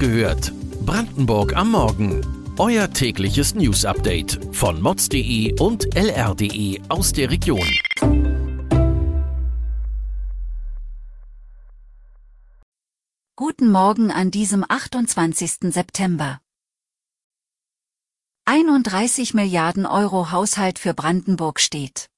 gehört. 0.00 0.52
Brandenburg 0.86 1.54
am 1.54 1.72
Morgen. 1.72 2.54
Euer 2.58 2.90
tägliches 2.90 3.54
News-Update 3.54 4.40
von 4.50 4.80
mods.de 4.80 5.60
und 5.60 5.94
lr.de 5.94 6.80
aus 6.88 7.12
der 7.12 7.30
Region. 7.30 7.68
Guten 13.36 13.70
Morgen 13.70 14.10
an 14.10 14.30
diesem 14.30 14.64
28. 14.66 15.72
September. 15.72 16.40
31 18.46 19.34
Milliarden 19.34 19.84
Euro 19.84 20.30
Haushalt 20.30 20.78
für 20.78 20.94
Brandenburg 20.94 21.60
steht. 21.60 22.08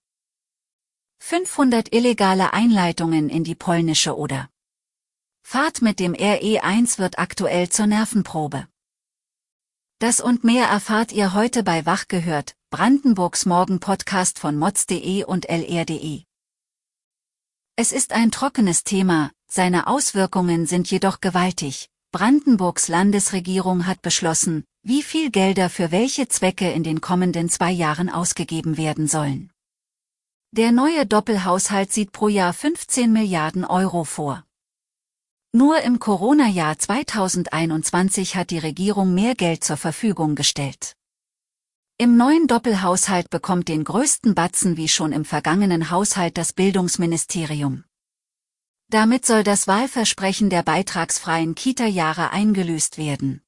500 1.18 1.92
illegale 1.92 2.52
Einleitungen 2.52 3.28
in 3.28 3.42
die 3.42 3.56
polnische 3.56 4.16
Oder. 4.16 4.48
Fahrt 5.42 5.82
mit 5.82 6.00
dem 6.00 6.14
RE1 6.14 6.98
wird 6.98 7.18
aktuell 7.18 7.68
zur 7.68 7.86
Nervenprobe. 7.86 8.68
Das 9.98 10.20
und 10.20 10.44
mehr 10.44 10.66
erfahrt 10.66 11.12
ihr 11.12 11.34
heute 11.34 11.62
bei 11.62 11.86
Wach 11.86 12.08
gehört, 12.08 12.56
Brandenburgs 12.70 13.46
Morgen-Podcast 13.46 14.38
von 14.38 14.56
mods.de 14.56 15.24
und 15.24 15.48
lr.de. 15.48 16.24
Es 17.76 17.92
ist 17.92 18.12
ein 18.12 18.30
trockenes 18.30 18.82
Thema, 18.82 19.30
seine 19.46 19.86
Auswirkungen 19.86 20.66
sind 20.66 20.90
jedoch 20.90 21.20
gewaltig. 21.20 21.88
Brandenburgs 22.12 22.88
Landesregierung 22.88 23.86
hat 23.86 24.02
beschlossen, 24.02 24.64
wie 24.82 25.02
viel 25.02 25.30
Gelder 25.30 25.70
für 25.70 25.90
welche 25.90 26.28
Zwecke 26.28 26.70
in 26.70 26.82
den 26.82 27.00
kommenden 27.00 27.48
zwei 27.48 27.70
Jahren 27.70 28.10
ausgegeben 28.10 28.76
werden 28.76 29.06
sollen. 29.06 29.50
Der 30.50 30.72
neue 30.72 31.06
Doppelhaushalt 31.06 31.92
sieht 31.92 32.12
pro 32.12 32.28
Jahr 32.28 32.52
15 32.52 33.12
Milliarden 33.12 33.64
Euro 33.64 34.04
vor. 34.04 34.44
Nur 35.54 35.82
im 35.82 35.98
Corona-Jahr 35.98 36.78
2021 36.78 38.36
hat 38.36 38.48
die 38.48 38.58
Regierung 38.58 39.12
mehr 39.12 39.34
Geld 39.34 39.62
zur 39.62 39.76
Verfügung 39.76 40.34
gestellt. 40.34 40.96
Im 41.98 42.16
neuen 42.16 42.46
Doppelhaushalt 42.46 43.28
bekommt 43.28 43.68
den 43.68 43.84
größten 43.84 44.34
Batzen 44.34 44.78
wie 44.78 44.88
schon 44.88 45.12
im 45.12 45.26
vergangenen 45.26 45.90
Haushalt 45.90 46.38
das 46.38 46.54
Bildungsministerium. 46.54 47.84
Damit 48.88 49.26
soll 49.26 49.44
das 49.44 49.66
Wahlversprechen 49.66 50.48
der 50.48 50.62
beitragsfreien 50.62 51.54
Kita-Jahre 51.54 52.30
eingelöst 52.30 52.96
werden. 52.96 53.42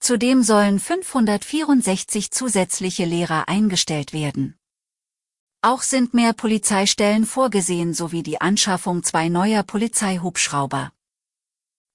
Zudem 0.00 0.42
sollen 0.42 0.80
564 0.80 2.30
zusätzliche 2.30 3.04
Lehrer 3.04 3.46
eingestellt 3.46 4.14
werden. 4.14 4.56
Auch 5.60 5.82
sind 5.82 6.12
mehr 6.12 6.32
Polizeistellen 6.32 7.26
vorgesehen 7.26 7.92
sowie 7.92 8.22
die 8.22 8.40
Anschaffung 8.40 9.02
zwei 9.02 9.28
neuer 9.28 9.62
Polizeihubschrauber. 9.62 10.93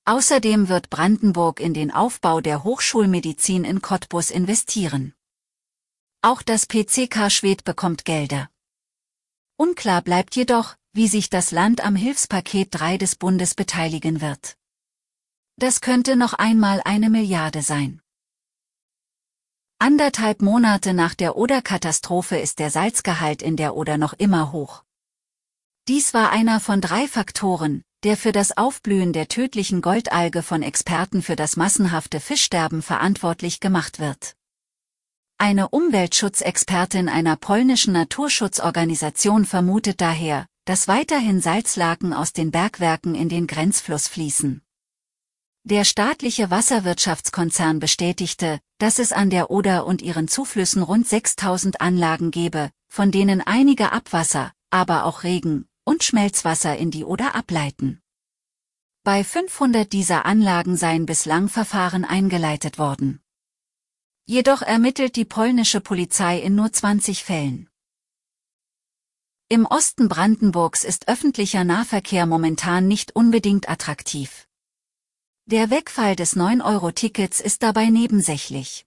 Außerdem 0.10 0.70
wird 0.70 0.90
Brandenburg 0.90 1.60
in 1.60 1.76
den 1.76 1.92
Aufbau 1.92 2.42
der 2.42 2.64
Hochschulmedizin 2.64 3.64
in 3.64 3.80
Cottbus 3.84 4.32
investieren. 4.32 5.14
Auch 6.24 6.42
das 6.42 6.66
PCK 6.66 7.30
Schwed 7.30 7.64
bekommt 7.64 8.06
Gelder. 8.06 8.50
Unklar 9.56 10.02
bleibt 10.02 10.36
jedoch, 10.36 10.76
wie 10.94 11.08
sich 11.08 11.30
das 11.30 11.52
Land 11.52 11.82
am 11.82 11.96
Hilfspaket 11.96 12.70
3 12.72 12.98
des 12.98 13.18
Bundes 13.18 13.54
beteiligen 13.54 14.20
wird. 14.20 14.58
Das 15.58 15.80
könnte 15.80 16.16
noch 16.16 16.34
einmal 16.34 16.82
eine 16.86 17.12
Milliarde 17.12 17.62
sein. 17.62 18.02
Anderthalb 19.78 20.42
Monate 20.42 20.96
nach 20.96 21.14
der 21.14 21.38
Oder-Katastrophe 21.38 22.40
ist 22.40 22.58
der 22.58 22.72
Salzgehalt 22.72 23.44
in 23.44 23.58
der 23.58 23.76
Oder 23.76 24.00
noch 24.00 24.14
immer 24.14 24.54
hoch. 24.54 24.84
Dies 25.88 26.16
war 26.16 26.32
einer 26.32 26.60
von 26.60 26.82
drei 26.82 27.08
Faktoren, 27.08 27.84
der 28.04 28.16
für 28.16 28.32
das 28.32 28.56
Aufblühen 28.56 29.12
der 29.12 29.28
tödlichen 29.28 29.82
Goldalge 29.82 30.42
von 30.42 30.64
Experten 30.64 31.22
für 31.22 31.36
das 31.36 31.58
massenhafte 31.58 32.22
Fischsterben 32.22 32.82
verantwortlich 32.82 33.60
gemacht 33.60 34.00
wird. 34.00 34.36
Eine 35.38 35.70
Umweltschutzexpertin 35.70 37.10
einer 37.10 37.36
polnischen 37.36 37.94
Naturschutzorganisation 37.94 39.46
vermutet 39.46 40.02
daher, 40.02 40.48
dass 40.66 40.88
weiterhin 40.88 41.42
Salzlaken 41.42 42.14
aus 42.14 42.32
den 42.32 42.52
Bergwerken 42.52 43.16
in 43.16 43.28
den 43.28 43.48
Grenzfluss 43.48 44.08
fließen. 44.08 44.62
Der 45.64 45.84
staatliche 45.84 46.50
Wasserwirtschaftskonzern 46.50 47.80
bestätigte, 47.80 48.60
dass 48.78 49.00
es 49.00 49.12
an 49.12 49.30
der 49.30 49.52
Oder 49.52 49.86
und 49.86 50.02
ihren 50.02 50.28
Zuflüssen 50.28 50.84
rund 50.84 51.08
6000 51.08 51.82
Anlagen 51.82 52.32
gebe, 52.32 52.72
von 52.88 53.12
denen 53.12 53.42
einige 53.42 53.92
Abwasser, 53.92 54.54
aber 54.70 55.06
auch 55.06 55.24
Regen 55.24 55.69
und 55.90 56.04
Schmelzwasser 56.04 56.78
in 56.78 56.92
die 56.92 57.04
Oder 57.04 57.34
ableiten. 57.34 58.00
Bei 59.04 59.24
500 59.24 59.92
dieser 59.92 60.24
Anlagen 60.28 60.78
seien 60.78 61.08
bislang 61.08 61.50
Verfahren 61.50 62.06
eingeleitet 62.06 62.78
worden. 62.78 63.22
Jedoch 64.26 64.62
ermittelt 64.62 65.16
die 65.16 65.26
polnische 65.26 65.82
Polizei 65.82 66.38
in 66.40 66.54
nur 66.54 66.72
20 66.72 67.24
Fällen. 67.24 67.70
Im 69.48 69.66
Osten 69.66 70.10
Brandenburgs 70.10 70.84
ist 70.84 71.08
öffentlicher 71.08 71.64
Nahverkehr 71.64 72.28
momentan 72.28 72.88
nicht 72.88 73.16
unbedingt 73.16 73.68
attraktiv. 73.68 74.48
Der 75.48 75.72
Wegfall 75.72 76.16
des 76.16 76.36
9-Euro-Tickets 76.36 77.40
ist 77.40 77.64
dabei 77.64 77.90
nebensächlich. 77.90 78.86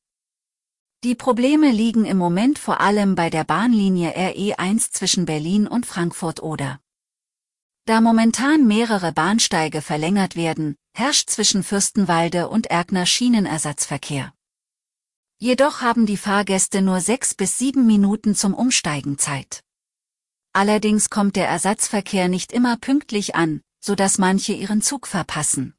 Die 1.02 1.16
Probleme 1.16 1.72
liegen 1.72 2.04
im 2.04 2.16
Moment 2.16 2.60
vor 2.60 2.80
allem 2.80 3.16
bei 3.16 3.28
der 3.28 3.42
Bahnlinie 3.42 4.16
RE1 4.16 4.92
zwischen 4.92 5.24
Berlin 5.24 5.66
und 5.66 5.84
Frankfurt-Oder. 5.84 6.81
Da 7.84 8.00
momentan 8.00 8.68
mehrere 8.68 9.12
Bahnsteige 9.12 9.82
verlängert 9.82 10.36
werden, 10.36 10.76
herrscht 10.94 11.30
zwischen 11.30 11.64
Fürstenwalde 11.64 12.48
und 12.48 12.68
Erkner 12.68 13.06
Schienenersatzverkehr. 13.06 14.32
Jedoch 15.38 15.80
haben 15.80 16.06
die 16.06 16.16
Fahrgäste 16.16 16.82
nur 16.82 17.00
sechs 17.00 17.34
bis 17.34 17.58
sieben 17.58 17.84
Minuten 17.84 18.36
zum 18.36 18.54
Umsteigen 18.54 19.18
Zeit. 19.18 19.64
Allerdings 20.52 21.10
kommt 21.10 21.34
der 21.34 21.48
Ersatzverkehr 21.48 22.28
nicht 22.28 22.52
immer 22.52 22.76
pünktlich 22.76 23.34
an, 23.34 23.62
so 23.80 23.96
dass 23.96 24.18
manche 24.18 24.52
ihren 24.52 24.82
Zug 24.82 25.08
verpassen. 25.08 25.74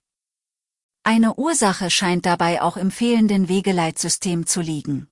Eine 1.03 1.35
Ursache 1.35 1.89
scheint 1.89 2.25
dabei 2.25 2.61
auch 2.61 2.75
im 2.75 2.91
fehlenden 2.91 3.47
Wegeleitsystem 3.47 4.45
zu 4.45 4.59
liegen. 4.59 5.07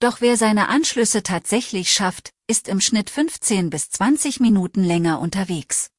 Doch 0.00 0.22
wer 0.22 0.38
seine 0.38 0.70
Anschlüsse 0.70 1.22
tatsächlich 1.22 1.92
schafft, 1.92 2.32
ist 2.46 2.68
im 2.68 2.80
Schnitt 2.80 3.10
15 3.10 3.68
bis 3.68 3.90
20 3.90 4.40
Minuten 4.40 4.82
länger 4.82 5.20
unterwegs. 5.20 5.90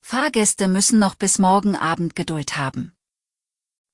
Fahrgäste 0.00 0.68
müssen 0.68 1.00
noch 1.00 1.16
bis 1.16 1.40
morgen 1.40 1.74
Abend 1.74 2.14
Geduld 2.14 2.56
haben. 2.56 2.92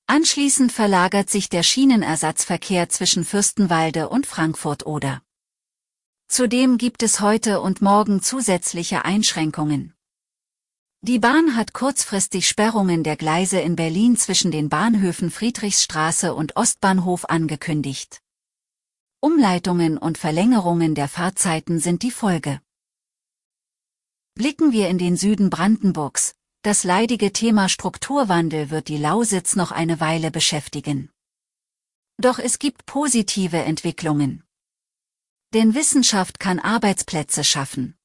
Anschließend 0.05 0.71
verlagert 0.71 1.31
sich 1.31 1.49
der 1.49 1.63
Schienenersatzverkehr 1.63 2.89
zwischen 2.89 3.25
Fürstenwalde 3.25 4.07
und 4.07 4.27
Frankfurt-Oder. 4.27 5.23
Zudem 6.27 6.77
gibt 6.77 7.01
es 7.01 7.19
heute 7.19 7.59
und 7.59 7.81
morgen 7.81 8.21
zusätzliche 8.21 9.03
Einschränkungen. 9.03 9.95
Die 11.01 11.17
Bahn 11.17 11.55
hat 11.55 11.73
kurzfristig 11.73 12.47
Sperrungen 12.47 13.03
der 13.03 13.17
Gleise 13.17 13.59
in 13.59 13.75
Berlin 13.75 14.15
zwischen 14.15 14.51
den 14.51 14.69
Bahnhöfen 14.69 15.31
Friedrichsstraße 15.31 16.35
und 16.35 16.55
Ostbahnhof 16.55 17.25
angekündigt. 17.25 18.21
Umleitungen 19.19 19.97
und 19.97 20.19
Verlängerungen 20.19 20.93
der 20.93 21.07
Fahrzeiten 21.07 21.79
sind 21.79 22.03
die 22.03 22.11
Folge. 22.11 22.61
Blicken 24.35 24.71
wir 24.71 24.89
in 24.89 24.99
den 24.99 25.17
Süden 25.17 25.49
Brandenburgs, 25.49 26.35
das 26.61 26.83
leidige 26.83 27.33
Thema 27.33 27.67
Strukturwandel 27.67 28.69
wird 28.69 28.89
die 28.89 28.97
Lausitz 28.97 29.55
noch 29.55 29.71
eine 29.71 29.99
Weile 29.99 30.29
beschäftigen. 30.29 31.09
Doch 32.17 32.37
es 32.37 32.59
gibt 32.59 32.85
positive 32.85 33.57
Entwicklungen. 33.57 34.43
Denn 35.53 35.73
Wissenschaft 35.73 36.39
kann 36.39 36.59
Arbeitsplätze 36.59 37.43
schaffen. 37.43 37.97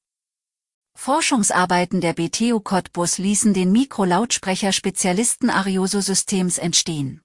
Forschungsarbeiten 0.95 2.01
der 2.01 2.15
BTU 2.15 2.61
Cottbus 2.61 3.19
ließen 3.19 3.53
den 3.53 3.71
Mikrolautsprecher-Spezialisten 3.73 5.51
Arioso 5.51 6.01
Systems 6.01 6.57
entstehen. 6.57 7.21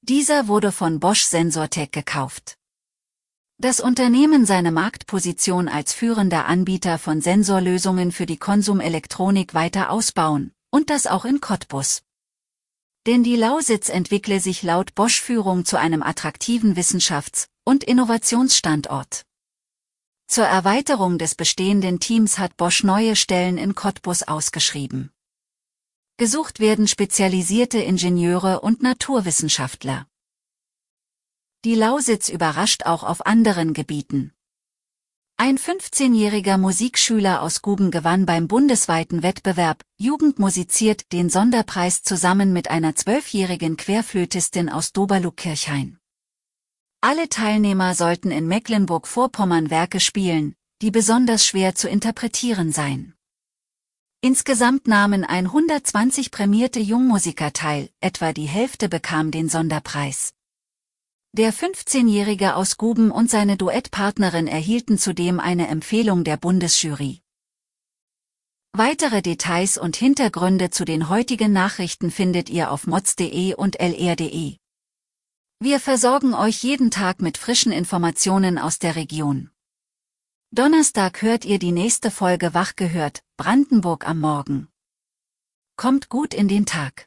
Dieser 0.00 0.48
wurde 0.48 0.72
von 0.72 0.98
Bosch 0.98 1.22
Sensortech 1.22 1.90
gekauft. 1.92 2.59
Das 3.62 3.78
Unternehmen 3.78 4.46
seine 4.46 4.72
Marktposition 4.72 5.68
als 5.68 5.92
führender 5.92 6.46
Anbieter 6.46 6.98
von 6.98 7.20
Sensorlösungen 7.20 8.10
für 8.10 8.24
die 8.24 8.38
Konsumelektronik 8.38 9.52
weiter 9.52 9.90
ausbauen, 9.90 10.52
und 10.70 10.88
das 10.88 11.06
auch 11.06 11.26
in 11.26 11.42
Cottbus. 11.42 12.00
Denn 13.06 13.22
die 13.22 13.36
Lausitz 13.36 13.90
entwickle 13.90 14.40
sich 14.40 14.62
laut 14.62 14.94
Bosch-Führung 14.94 15.66
zu 15.66 15.78
einem 15.78 16.02
attraktiven 16.02 16.74
Wissenschafts- 16.74 17.48
und 17.62 17.84
Innovationsstandort. 17.84 19.26
Zur 20.26 20.46
Erweiterung 20.46 21.18
des 21.18 21.34
bestehenden 21.34 22.00
Teams 22.00 22.38
hat 22.38 22.56
Bosch 22.56 22.82
neue 22.82 23.14
Stellen 23.14 23.58
in 23.58 23.74
Cottbus 23.74 24.22
ausgeschrieben. 24.22 25.10
Gesucht 26.16 26.60
werden 26.60 26.88
spezialisierte 26.88 27.76
Ingenieure 27.76 28.60
und 28.60 28.82
Naturwissenschaftler. 28.82 30.06
Die 31.66 31.74
Lausitz 31.74 32.30
überrascht 32.30 32.86
auch 32.86 33.02
auf 33.02 33.26
anderen 33.26 33.74
Gebieten. 33.74 34.32
Ein 35.36 35.58
15-jähriger 35.58 36.56
Musikschüler 36.56 37.42
aus 37.42 37.60
Guben 37.60 37.90
gewann 37.90 38.24
beim 38.24 38.48
bundesweiten 38.48 39.22
Wettbewerb 39.22 39.82
Jugend 39.98 40.38
musiziert 40.38 41.12
den 41.12 41.28
Sonderpreis 41.28 42.02
zusammen 42.02 42.54
mit 42.54 42.70
einer 42.70 42.96
zwölfjährigen 42.96 43.76
Querflötistin 43.76 44.70
aus 44.70 44.92
Doberlug-Kirchhain. 44.92 45.98
Alle 47.02 47.28
Teilnehmer 47.28 47.94
sollten 47.94 48.30
in 48.30 48.46
Mecklenburg-Vorpommern 48.48 49.68
Werke 49.68 50.00
spielen, 50.00 50.54
die 50.80 50.90
besonders 50.90 51.44
schwer 51.44 51.74
zu 51.74 51.90
interpretieren 51.90 52.72
seien. 52.72 53.14
Insgesamt 54.22 54.88
nahmen 54.88 55.24
120 55.24 56.30
prämierte 56.30 56.80
Jungmusiker 56.80 57.52
teil, 57.52 57.90
etwa 58.00 58.32
die 58.32 58.48
Hälfte 58.48 58.88
bekam 58.88 59.30
den 59.30 59.50
Sonderpreis. 59.50 60.32
Der 61.32 61.54
15-Jährige 61.54 62.56
aus 62.56 62.76
Guben 62.76 63.12
und 63.12 63.30
seine 63.30 63.56
Duettpartnerin 63.56 64.48
erhielten 64.48 64.98
zudem 64.98 65.38
eine 65.38 65.68
Empfehlung 65.68 66.24
der 66.24 66.36
Bundesjury. 66.36 67.20
Weitere 68.72 69.22
Details 69.22 69.78
und 69.78 69.94
Hintergründe 69.94 70.70
zu 70.70 70.84
den 70.84 71.08
heutigen 71.08 71.52
Nachrichten 71.52 72.10
findet 72.10 72.50
ihr 72.50 72.72
auf 72.72 72.88
mods.de 72.88 73.54
und 73.54 73.78
lr.de. 73.78 74.56
Wir 75.60 75.78
versorgen 75.78 76.34
euch 76.34 76.64
jeden 76.64 76.90
Tag 76.90 77.22
mit 77.22 77.38
frischen 77.38 77.70
Informationen 77.70 78.58
aus 78.58 78.80
der 78.80 78.96
Region. 78.96 79.50
Donnerstag 80.50 81.22
hört 81.22 81.44
ihr 81.44 81.60
die 81.60 81.70
nächste 81.70 82.10
Folge 82.10 82.54
Wach 82.54 82.74
gehört, 82.74 83.22
Brandenburg 83.36 84.08
am 84.08 84.18
Morgen. 84.18 84.66
Kommt 85.76 86.08
gut 86.08 86.34
in 86.34 86.48
den 86.48 86.66
Tag. 86.66 87.06